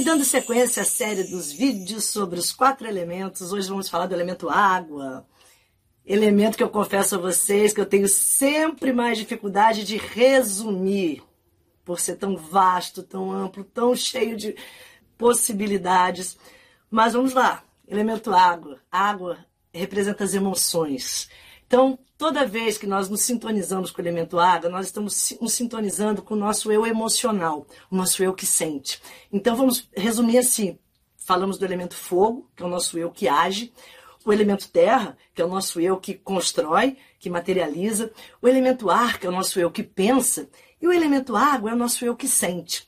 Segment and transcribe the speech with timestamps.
[0.00, 4.14] E dando sequência à série dos vídeos sobre os quatro elementos, hoje vamos falar do
[4.14, 5.28] elemento água.
[6.06, 11.22] Elemento que eu confesso a vocês que eu tenho sempre mais dificuldade de resumir,
[11.84, 14.56] por ser tão vasto, tão amplo, tão cheio de
[15.18, 16.38] possibilidades.
[16.90, 17.62] Mas vamos lá.
[17.86, 18.80] Elemento água.
[18.90, 21.28] Água representa as emoções.
[21.66, 26.20] Então, toda vez que nós nos sintonizamos com o elemento água, nós estamos nos sintonizando
[26.20, 29.00] com o nosso eu emocional, o nosso eu que sente.
[29.32, 30.78] Então, vamos resumir assim:
[31.16, 33.72] falamos do elemento fogo, que é o nosso eu que age,
[34.22, 38.12] o elemento terra, que é o nosso eu que constrói, que materializa,
[38.42, 40.46] o elemento ar, que é o nosso eu que pensa,
[40.78, 42.86] e o elemento água é o nosso eu que sente.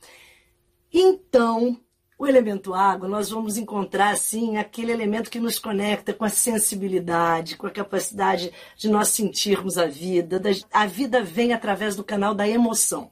[0.93, 1.81] Então,
[2.23, 7.57] o elemento água, nós vamos encontrar, assim, aquele elemento que nos conecta com a sensibilidade,
[7.57, 10.41] com a capacidade de nós sentirmos a vida.
[10.71, 13.11] A vida vem através do canal da emoção.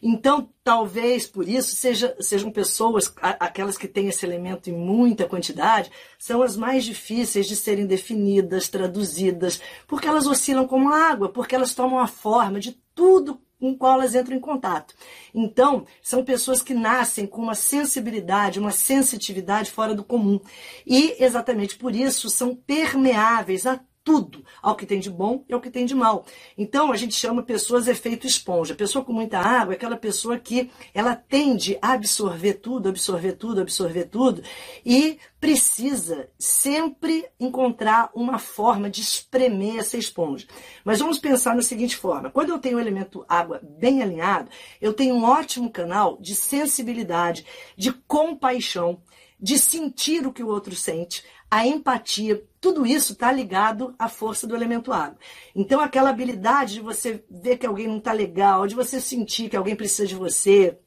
[0.00, 5.90] Então, talvez por isso seja, sejam pessoas, aquelas que têm esse elemento em muita quantidade,
[6.16, 11.74] são as mais difíceis de serem definidas, traduzidas, porque elas oscilam como água, porque elas
[11.74, 14.92] tomam a forma de tudo com qual elas entram em contato.
[15.32, 20.40] Então, são pessoas que nascem com uma sensibilidade, uma sensitividade fora do comum.
[20.84, 25.60] E exatamente por isso são permeáveis a tudo, ao que tem de bom e ao
[25.60, 26.24] que tem de mal.
[26.56, 28.74] Então a gente chama pessoas efeito esponja.
[28.74, 33.60] Pessoa com muita água é aquela pessoa que ela tende a absorver tudo, absorver tudo,
[33.60, 34.42] absorver tudo
[34.84, 40.46] e precisa sempre encontrar uma forma de espremer essa esponja.
[40.84, 44.92] Mas vamos pensar na seguinte forma: quando eu tenho o elemento água bem alinhado, eu
[44.92, 47.44] tenho um ótimo canal de sensibilidade,
[47.76, 49.00] de compaixão,
[49.42, 54.46] de sentir o que o outro sente, a empatia, tudo isso está ligado à força
[54.46, 55.18] do elemento água.
[55.54, 59.56] Então, aquela habilidade de você ver que alguém não está legal, de você sentir que
[59.56, 60.78] alguém precisa de você,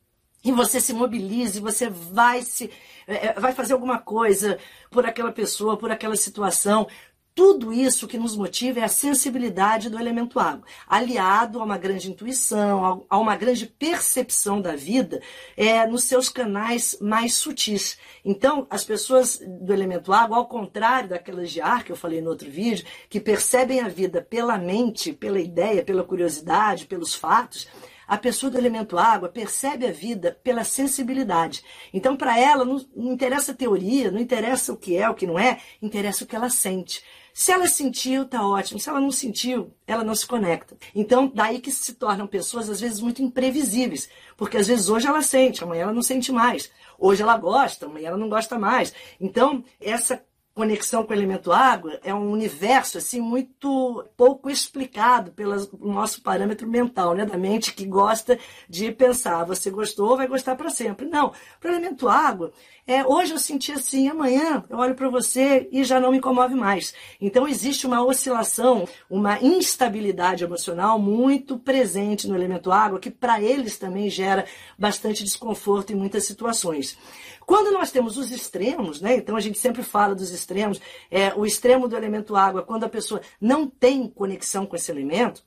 [0.44, 2.72] e você se mobilize, você vai se
[3.08, 4.60] é, vai fazer alguma coisa
[4.92, 6.88] por aquela pessoa, por aquela situação.
[7.36, 12.10] Tudo isso que nos motiva é a sensibilidade do elemento água, aliado a uma grande
[12.10, 15.22] intuição, a uma grande percepção da vida
[15.58, 18.00] é, nos seus canais mais sutis.
[18.24, 22.30] Então, as pessoas do elemento água, ao contrário daquelas de ar que eu falei no
[22.30, 27.68] outro vídeo, que percebem a vida pela mente, pela ideia, pela curiosidade, pelos fatos,
[28.08, 31.64] a pessoa do elemento água percebe a vida pela sensibilidade.
[31.94, 35.28] Então, para ela, não, não interessa a teoria, não interessa o que é, o que
[35.28, 37.04] não é, interessa o que ela sente.
[37.38, 38.80] Se ela sentiu, tá ótimo.
[38.80, 40.78] Se ela não sentiu, ela não se conecta.
[40.96, 44.08] Então, daí que se tornam pessoas, às vezes, muito imprevisíveis.
[44.38, 46.72] Porque, às vezes, hoje ela sente, amanhã ela não sente mais.
[46.98, 48.94] Hoje ela gosta, amanhã ela não gosta mais.
[49.20, 50.24] Então, essa
[50.56, 56.66] conexão com o elemento água é um universo assim muito pouco explicado pelo nosso parâmetro
[56.66, 58.40] mental, né, da mente que gosta
[58.70, 61.08] de pensar, você gostou, vai gostar para sempre.
[61.08, 62.54] Não, para o elemento água,
[62.88, 66.56] é, hoje eu senti assim, amanhã eu olho para você e já não me comove
[66.56, 66.94] mais.
[67.20, 73.78] Então existe uma oscilação, uma instabilidade emocional muito presente no elemento água que para eles
[73.78, 74.46] também gera
[74.80, 76.98] bastante desconforto em muitas situações.
[77.46, 79.18] Quando nós temos os extremos, né?
[79.18, 80.45] Então a gente sempre fala dos extremos.
[81.10, 85.44] É, o extremo do elemento água, quando a pessoa não tem conexão com esse elemento,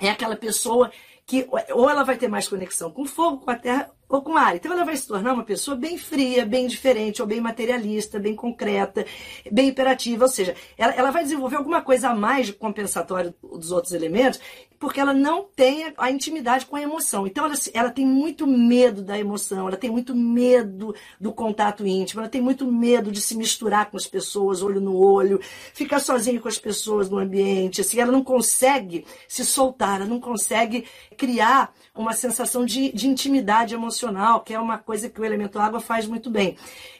[0.00, 0.90] é aquela pessoa
[1.26, 4.36] que ou ela vai ter mais conexão com o fogo, com a terra ou com
[4.36, 4.56] ar.
[4.56, 8.34] Então ela vai se tornar uma pessoa bem fria, bem diferente, ou bem materialista, bem
[8.34, 9.04] concreta,
[9.52, 10.24] bem imperativa.
[10.24, 14.40] Ou seja, ela, ela vai desenvolver alguma coisa a mais de compensatório dos outros elementos,
[14.78, 17.26] porque ela não tem a intimidade com a emoção.
[17.26, 22.20] Então ela, ela tem muito medo da emoção, ela tem muito medo do contato íntimo,
[22.20, 25.40] ela tem muito medo de se misturar com as pessoas, olho no olho,
[25.74, 27.80] ficar sozinha com as pessoas no ambiente.
[27.80, 30.84] Assim, ela não consegue se soltar, ela não consegue
[31.16, 35.80] criar uma sensação de, de intimidade emocional, que é uma coisa que o elemento água
[35.80, 36.56] faz muito bem.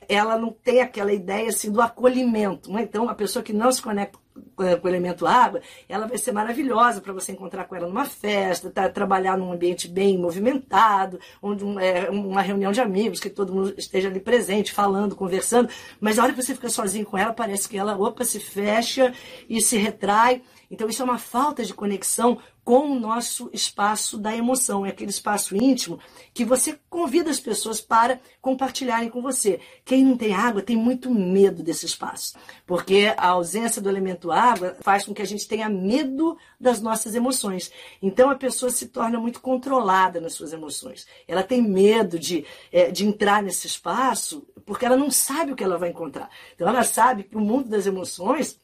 [0.09, 2.73] Ela não tem aquela ideia assim do acolhimento.
[2.73, 2.83] Né?
[2.83, 4.19] Então, a pessoa que não se conecta
[4.57, 8.71] com o elemento água, ela vai ser maravilhosa para você encontrar com ela numa festa,
[8.71, 13.53] tá, trabalhar num ambiente bem movimentado, onde um, é, uma reunião de amigos, que todo
[13.53, 15.69] mundo esteja ali presente, falando, conversando.
[16.01, 19.13] Mas a hora que você fica sozinho com ela, parece que ela, opa, se fecha
[19.49, 22.39] e se retrai Então, isso é uma falta de conexão
[22.69, 24.85] com o nosso espaço da emoção.
[24.85, 25.99] É aquele espaço íntimo
[26.35, 29.59] que você convida as pessoas para compartilharem com você.
[29.87, 32.35] Quem não tem água tem muito medo desse espaço,
[32.67, 37.15] porque a ausência do elemento água faz com que a gente tenha medo das nossas
[37.15, 37.73] emoções.
[38.03, 41.07] Então, a pessoa se torna muito controlada nas suas emoções.
[41.27, 45.65] Ela tem medo de, é, de entrar nesse espaço porque ela não sabe o que
[45.65, 46.29] ela vai encontrar.
[46.55, 48.61] Então, ela sabe que o mundo das emoções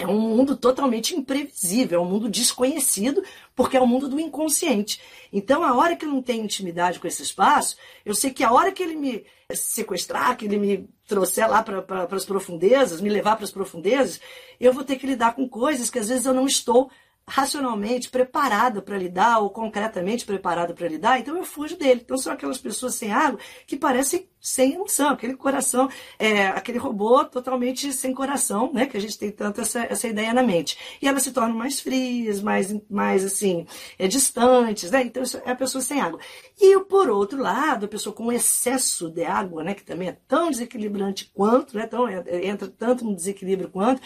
[0.00, 3.22] é um mundo totalmente imprevisível, é um mundo desconhecido,
[3.54, 4.98] porque é o um mundo do inconsciente.
[5.30, 8.50] Então, a hora que eu não tenho intimidade com esse espaço, eu sei que a
[8.50, 13.36] hora que ele me sequestrar, que ele me trouxer lá para as profundezas, me levar
[13.36, 14.20] para as profundezas,
[14.58, 16.90] eu vou ter que lidar com coisas que às vezes eu não estou
[17.30, 22.00] racionalmente preparada para lidar ou concretamente preparada para lidar, então eu fujo dele.
[22.04, 23.38] Então são aquelas pessoas sem água
[23.68, 25.88] que parecem sem emoção, aquele coração,
[26.18, 28.86] é, aquele robô totalmente sem coração, né?
[28.86, 30.76] Que a gente tem tanto essa, essa ideia na mente.
[31.00, 33.66] E elas se tornam mais frias, mais, mais assim,
[33.98, 35.02] é, distantes, né?
[35.02, 36.18] Então é a pessoa sem água.
[36.58, 39.74] E por outro lado, a pessoa com excesso de água, né?
[39.74, 41.86] Que também é tão desequilibrante quanto, né?
[41.86, 44.00] Tão, é, entra tanto no desequilíbrio quanto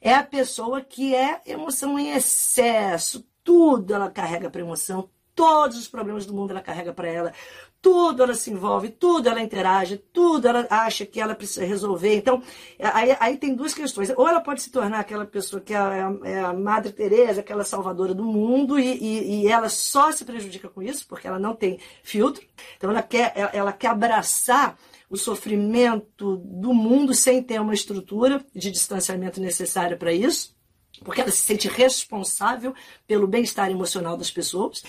[0.00, 3.26] é a pessoa que é emoção em excesso.
[3.42, 7.32] Tudo ela carrega para emoção, todos os problemas do mundo ela carrega para ela,
[7.80, 12.16] tudo ela se envolve, tudo ela interage, tudo ela acha que ela precisa resolver.
[12.16, 12.42] Então,
[12.80, 14.10] aí, aí tem duas questões.
[14.16, 17.62] Ou ela pode se tornar aquela pessoa que é a, é a Madre Teresa, aquela
[17.62, 21.54] salvadora do mundo, e, e, e, ela só se prejudica com isso, porque ela não
[21.54, 22.42] tem filtro.
[22.76, 24.76] Então, ela quer, ela quer abraçar
[25.10, 30.56] o sofrimento do mundo sem ter uma estrutura de distanciamento necessária para isso,
[31.04, 32.74] porque ela se sente responsável
[33.06, 34.82] pelo bem-estar emocional das pessoas,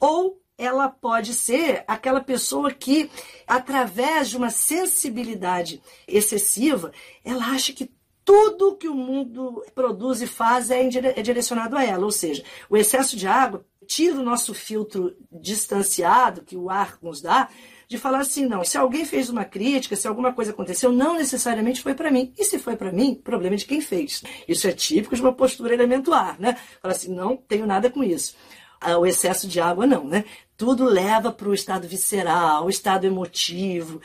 [0.00, 3.08] ou ela pode ser aquela pessoa que,
[3.46, 6.90] através de uma sensibilidade excessiva,
[7.24, 7.90] ela acha que
[8.24, 12.04] tudo que o mundo produz e faz é, é direcionado a ela.
[12.04, 17.22] Ou seja, o excesso de água tira o nosso filtro distanciado que o ar nos
[17.22, 17.48] dá
[17.88, 21.80] de falar assim, não, se alguém fez uma crítica, se alguma coisa aconteceu, não necessariamente
[21.80, 22.34] foi para mim.
[22.36, 24.22] E se foi para mim, problema de quem fez.
[24.46, 26.58] Isso é típico de uma postura elementar, né?
[26.82, 28.36] Falar assim, não tenho nada com isso.
[28.78, 30.24] Ah, o excesso de água não, né?
[30.56, 34.00] Tudo leva para o estado visceral, o estado emotivo,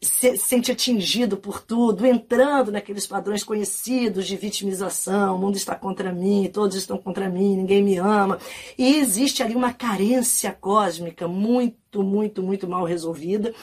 [0.00, 6.12] se sente atingido por tudo, entrando naqueles padrões conhecidos de vitimização, o mundo está contra
[6.12, 8.38] mim, todos estão contra mim, ninguém me ama.
[8.76, 13.54] E existe ali uma carência cósmica muito, muito, muito mal resolvida,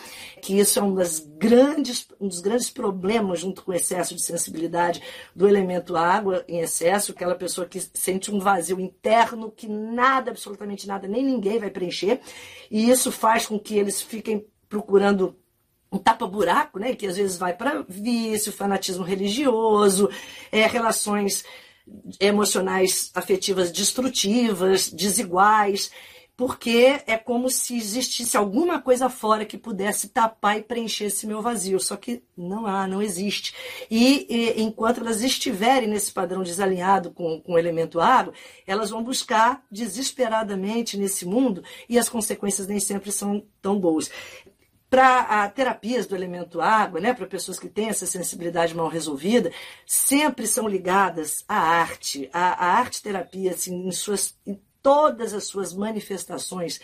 [0.42, 4.22] que isso é um, das grandes, um dos grandes problemas, junto com o excesso de
[4.22, 5.02] sensibilidade
[5.36, 10.88] do elemento água em excesso, aquela pessoa que sente um vazio interno que nada, absolutamente
[10.88, 12.20] nada, nem ninguém vai preencher,
[12.72, 15.36] e isso faz com que eles fiquem procurando
[15.94, 20.10] um tapa-buraco, né, que às vezes vai para vício, fanatismo religioso,
[20.52, 21.46] é, relações
[22.20, 25.92] emocionais afetivas destrutivas, desiguais,
[26.36, 31.44] porque é como se existisse alguma coisa fora que pudesse tapar e preencher esse meu
[31.44, 31.80] vazio.
[31.80, 33.54] Só que não há, não existe.
[33.90, 38.34] E, e enquanto elas estiverem nesse padrão desalinhado com, com o elemento água,
[38.66, 44.10] elas vão buscar desesperadamente nesse mundo e as consequências nem sempre são tão boas
[44.94, 49.52] para terapias do elemento água, né, para pessoas que têm essa sensibilidade mal resolvida,
[49.88, 55.46] sempre são ligadas à arte, à, à arte terapia, assim, em, suas, em todas as
[55.46, 56.80] suas manifestações.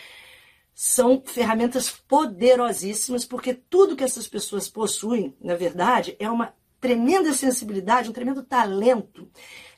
[0.74, 8.10] São ferramentas poderosíssimas, porque tudo que essas pessoas possuem, na verdade, é uma tremenda sensibilidade,
[8.10, 9.30] um tremendo talento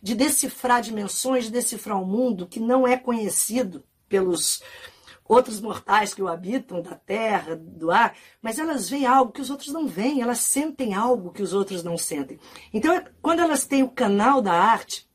[0.02, 4.62] de decifrar dimensões, de decifrar o um mundo que não é conhecido pelos
[5.28, 9.50] outros mortais que o habitam, da terra, do ar, mas elas veem algo que os
[9.50, 12.40] outros não veem, elas sentem algo que os outros não sentem.
[12.74, 15.10] Então, quando elas têm o canal da arte,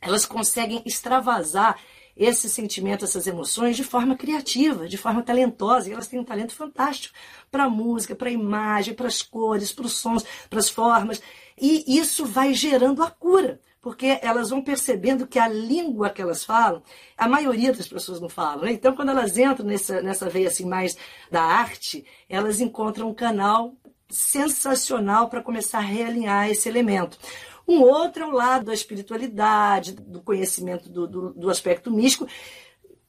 [0.00, 1.78] elas conseguem extravasar
[2.16, 5.88] esse sentimento, essas emoções de forma criativa, de forma talentosa.
[5.88, 7.14] E elas têm um talento fantástico
[7.48, 11.22] para a música, para a imagem, para as cores, para os sons, para as formas.
[11.56, 16.44] E isso vai gerando a cura porque elas vão percebendo que a língua que elas
[16.44, 16.82] falam,
[17.16, 18.64] a maioria das pessoas não falam.
[18.64, 18.72] Né?
[18.72, 20.96] Então, quando elas entram nessa, nessa veia assim mais
[21.30, 23.74] da arte, elas encontram um canal
[24.08, 27.18] sensacional para começar a realinhar esse elemento.
[27.66, 32.26] Um outro é o lado da espiritualidade, do conhecimento do, do, do aspecto místico,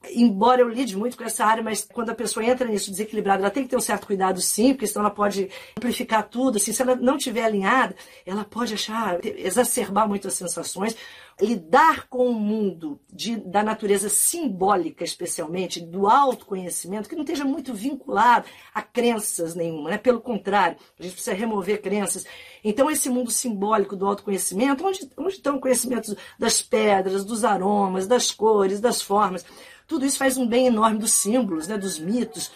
[0.08, 3.50] embora eu lide muito com essa área, mas quando a pessoa entra nisso desequilibrada, ela
[3.50, 6.56] tem que ter um certo cuidado sim, porque senão ela pode amplificar tudo.
[6.56, 10.96] Assim, se ela não estiver alinhada, ela pode achar, exacerbar muitas sensações.
[11.40, 17.72] Lidar com o mundo de, da natureza simbólica, especialmente, do autoconhecimento, que não esteja muito
[17.72, 19.98] vinculado a crenças nenhuma, né?
[19.98, 22.26] Pelo contrário, a gente precisa remover crenças.
[22.62, 28.30] Então, esse mundo simbólico do autoconhecimento, onde, onde estão conhecimentos das pedras, dos aromas, das
[28.30, 29.42] cores, das formas,
[29.90, 32.52] tudo isso faz um bem enorme dos símbolos, né, dos mitos.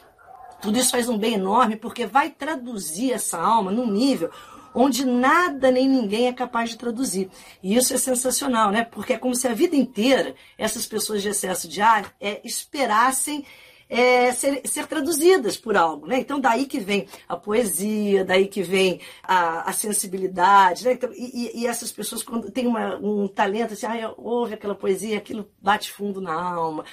[0.63, 4.31] Tudo isso faz um bem enorme porque vai traduzir essa alma num nível
[4.73, 7.29] onde nada nem ninguém é capaz de traduzir.
[7.61, 8.85] E isso é sensacional, né?
[8.85, 13.45] Porque é como se a vida inteira essas pessoas de excesso de ar é, esperassem
[13.89, 16.07] é, ser, ser, traduzidas por algo.
[16.07, 16.19] Né?
[16.19, 20.85] Então, daí que vem a poesia, daí que vem a, a sensibilidade.
[20.85, 20.93] Né?
[20.93, 25.19] Então, e, e, essas pessoas, quando têm uma, um talento, assim, ah, ouve aquela poesia,
[25.19, 26.85] aquilo bate fundo na alma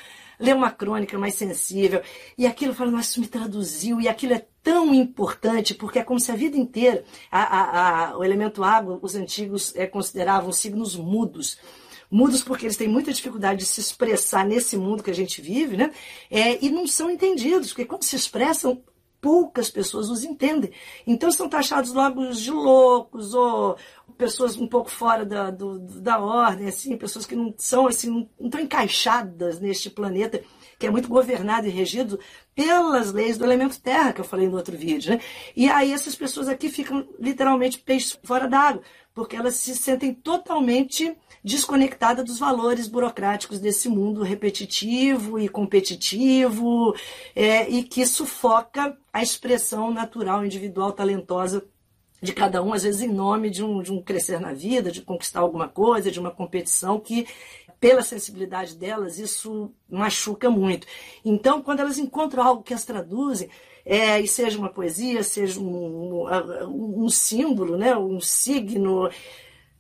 [0.42, 2.02] ler uma crônica mais sensível,
[2.36, 6.20] e aquilo fala, mas isso me traduziu, e aquilo é tão importante, porque é como
[6.20, 10.96] se a vida inteira, a, a, a, o elemento água, os antigos é, consideravam signos
[10.96, 11.60] mudos.
[12.12, 15.78] Mudos porque eles têm muita dificuldade de se expressar nesse mundo que a gente vive,
[15.78, 15.92] né?
[16.30, 18.84] É, e não são entendidos, porque quando se expressam,
[19.22, 20.72] poucas pessoas os entendem.
[21.06, 23.78] Então são taxados logo de loucos ou
[24.18, 28.48] pessoas um pouco fora da, do, da ordem, assim, pessoas que não são assim, não
[28.48, 30.44] estão encaixadas neste planeta
[30.78, 32.20] que é muito governado e regido
[32.56, 35.12] pelas leis do elemento terra, que eu falei no outro vídeo.
[35.14, 35.22] Né?
[35.56, 38.82] E aí essas pessoas aqui ficam literalmente peixes fora d'água,
[39.14, 46.96] porque elas se sentem totalmente desconectadas dos valores burocráticos desse mundo repetitivo e competitivo
[47.36, 51.66] é, e que sufoca a expressão natural, individual, talentosa
[52.22, 55.02] de cada um, às vezes em nome de um, de um crescer na vida, de
[55.02, 57.28] conquistar alguma coisa, de uma competição que,
[57.80, 60.86] pela sensibilidade delas, isso machuca muito.
[61.26, 63.50] Então, quando elas encontram algo que as traduzem,
[63.86, 69.10] é, e seja uma poesia, seja um, um, um símbolo, né, um signo,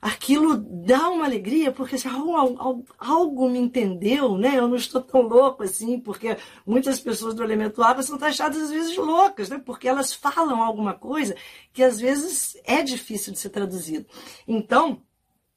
[0.01, 4.57] aquilo dá uma alegria, porque assim, algo, algo, me entendeu, né?
[4.57, 8.71] Eu não estou tão louco assim, porque muitas pessoas do elemento água são taxadas às
[8.71, 9.61] vezes loucas, né?
[9.63, 11.35] Porque elas falam alguma coisa
[11.71, 14.05] que às vezes é difícil de ser traduzido.
[14.47, 15.03] Então,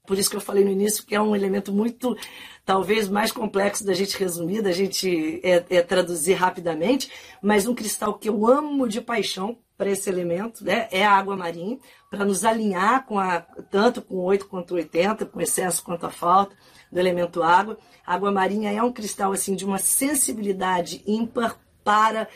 [0.07, 2.17] por isso que eu falei no início que é um elemento muito,
[2.65, 7.11] talvez mais complexo da gente resumir, da gente é, é traduzir rapidamente,
[7.43, 10.89] mas um cristal que eu amo de paixão, para esse elemento, né?
[10.91, 15.41] É a água marinha, para nos alinhar com a, tanto com 8 quanto 80, com
[15.41, 16.57] excesso quanto a falta
[16.91, 17.77] do elemento água.
[18.07, 22.29] A água marinha é um cristal assim de uma sensibilidade ímpar para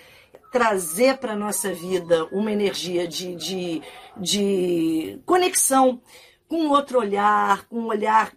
[0.50, 3.82] trazer para a nossa vida uma energia de, de,
[4.16, 6.00] de conexão
[6.48, 8.32] com outro olhar, com um olhar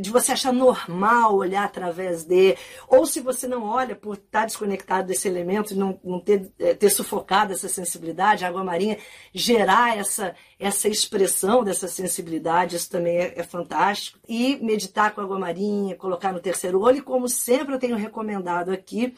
[0.00, 5.08] de você achar normal olhar através de, ou se você não olha por estar desconectado
[5.08, 8.98] desse elemento, não, não ter, eh, ter sufocado essa sensibilidade, a água marinha
[9.34, 14.20] gerar essa, essa expressão dessa sensibilidade, isso também é, é fantástico.
[14.28, 17.96] E meditar com a água marinha, colocar no terceiro olho, e como sempre eu tenho
[17.96, 19.12] recomendado aqui,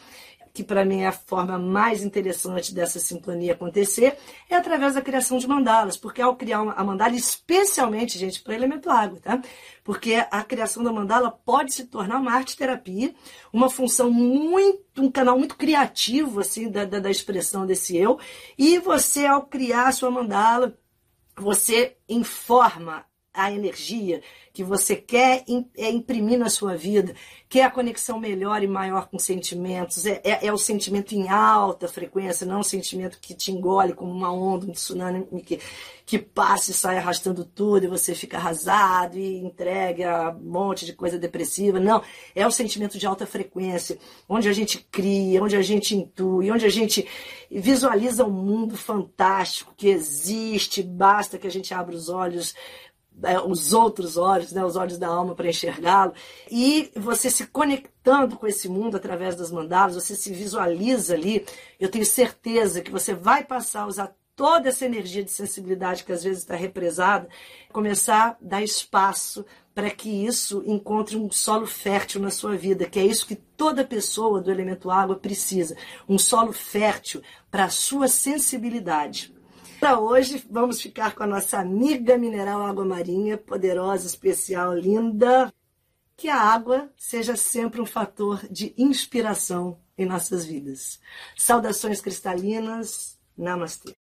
[0.53, 4.17] que para mim é a forma mais interessante dessa sintonia acontecer,
[4.49, 8.55] é através da criação de mandalas, porque ao criar uma, a mandala, especialmente, gente, para
[8.55, 9.41] elemento água, tá?
[9.85, 13.15] Porque a criação da mandala pode se tornar uma arte-terapia,
[13.53, 18.19] uma função muito, um canal muito criativo, assim, da, da, da expressão desse eu,
[18.59, 20.77] e você, ao criar a sua mandala,
[21.37, 24.23] você informa a energia
[24.53, 25.45] que você quer
[25.77, 27.15] é, imprimir na sua vida,
[27.49, 31.87] quer a conexão melhor e maior com sentimentos, é, é, é, o sentimento em alta
[31.87, 35.61] frequência, não o sentimento que te engole como uma onda, um tsunami que,
[36.05, 40.85] que passa e sai arrastando tudo e você fica arrasado e entregue a um monte
[40.85, 41.79] de coisa depressiva.
[41.79, 42.03] Não,
[42.35, 46.67] é o sentimento de alta frequência, onde a gente cria, onde a gente intui, onde
[46.67, 47.07] a gente
[47.51, 52.55] visualiza um mundo fantástico que existe, basta que a gente abra os olhos
[53.47, 56.15] os outros olhos, né, os olhos da alma para enxergá-lo,
[56.51, 61.45] e você se conectando com esse mundo através das mandalas, você se visualiza ali,
[61.79, 66.13] eu tenho certeza que você vai passar a usar toda essa energia de sensibilidade que
[66.13, 67.29] às vezes está represada,
[67.73, 72.99] começar a dar espaço para que isso encontre um solo fértil na sua vida, que
[72.99, 75.77] é isso que toda pessoa do elemento água precisa,
[76.09, 79.35] um solo fértil para a sua sensibilidade.
[79.81, 85.51] Para hoje, vamos ficar com a nossa amiga mineral água marinha, poderosa, especial, linda.
[86.19, 91.01] Que a água seja sempre um fator de inspiração em nossas vidas.
[91.35, 93.19] Saudações cristalinas.
[93.39, 93.95] Namastê.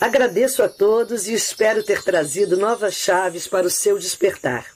[0.00, 4.75] Agradeço a todos e espero ter trazido novas chaves para o seu despertar.